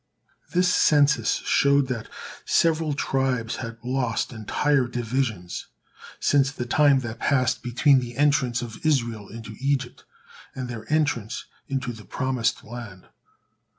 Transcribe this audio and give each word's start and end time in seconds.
This 0.51 0.67
census 0.73 1.43
showed 1.45 1.87
that 1.89 2.09
several 2.43 2.95
tribes 2.95 3.57
had 3.57 3.77
lost 3.83 4.33
entire 4.33 4.87
divisions 4.87 5.67
since 6.19 6.51
the 6.51 6.65
time 6.65 7.01
that 7.01 7.19
passed 7.19 7.61
between 7.61 7.99
the 7.99 8.17
entrance 8.17 8.63
of 8.63 8.83
Israel 8.83 9.29
into 9.29 9.53
Egypt, 9.59 10.03
and 10.55 10.67
their 10.67 10.91
entrance 10.91 11.45
into 11.67 11.93
the 11.93 12.03
promised 12.05 12.63
land. 12.63 13.09